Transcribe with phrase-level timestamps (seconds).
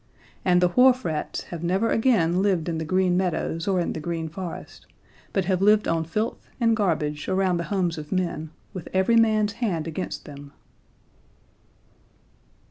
[0.43, 3.99] And the Wharf Rats have never again lived in the Green Meadows or in the
[3.99, 4.87] Green Forest,
[5.31, 9.53] but have lived on filth and garbage around the homes of men, with every man's
[9.61, 10.53] hand against them."